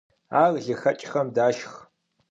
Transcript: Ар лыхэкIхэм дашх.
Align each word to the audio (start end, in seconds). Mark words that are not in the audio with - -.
Ар 0.41 0.49
лыхэкIхэм 0.65 1.27
дашх. 1.35 1.73